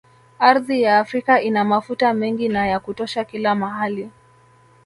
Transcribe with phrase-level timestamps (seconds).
[0.39, 4.09] Ardhi ya Afrika ina mafuta mengi na ya kutosha kila mahali